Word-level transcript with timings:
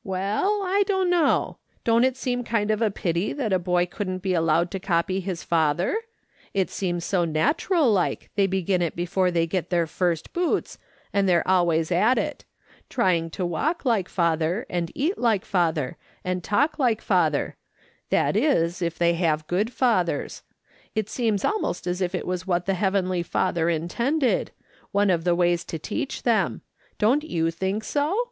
"Well, 0.16 0.62
I 0.64 0.82
dunno. 0.86 1.58
Don't 1.84 2.04
it 2.04 2.16
seem 2.16 2.40
a 2.40 2.44
kind 2.44 2.70
of 2.70 2.80
a 2.80 2.90
pity 2.90 3.34
tliat 3.34 3.52
a 3.52 3.58
boy 3.58 3.84
couldn't 3.84 4.20
be 4.20 4.32
allowed 4.32 4.70
to 4.70 4.80
copy 4.80 5.20
his 5.20 5.42
father? 5.44 5.94
It 6.54 6.70
seems 6.70 7.04
so 7.04 7.26
natural 7.26 7.92
like, 7.92 8.30
they 8.34 8.46
begin 8.46 8.80
it 8.80 8.96
before 8.96 9.30
they 9.30 9.46
get 9.46 9.64
"SOME 9.64 9.64
TlimcS 9.64 9.64
IS 9.64 9.68
QUEER." 9.68 9.84
57 9.84 9.84
their 9.84 9.86
first 9.86 10.32
boots, 10.32 10.78
and 11.12 11.28
they're 11.28 11.46
always 11.46 11.92
at 11.92 12.16
it; 12.16 12.46
trying 12.88 13.28
to 13.32 13.44
walk 13.44 13.84
like 13.84 14.08
father, 14.08 14.64
and 14.70 14.90
eat 14.94 15.18
like 15.18 15.44
father, 15.44 15.98
and 16.24 16.42
talk 16.42 16.78
like 16.78 17.02
father; 17.02 17.58
that 18.08 18.38
is, 18.38 18.80
if 18.80 18.96
they 18.96 19.12
have 19.12 19.46
good 19.46 19.70
fathers. 19.70 20.42
It 20.94 21.10
seems 21.10 21.44
almost 21.44 21.86
as 21.86 22.00
if 22.00 22.14
it 22.14 22.26
was 22.26 22.46
what 22.46 22.64
the 22.64 22.72
Heavenly 22.72 23.22
Father 23.22 23.68
in 23.68 23.88
tended— 23.88 24.50
one 24.92 25.10
of 25.10 25.24
the 25.24 25.34
ways 25.34 25.62
to 25.66 25.78
teach 25.78 26.22
them. 26.22 26.62
Don't 26.98 27.22
you 27.22 27.50
think 27.50 27.84
so 27.84 28.30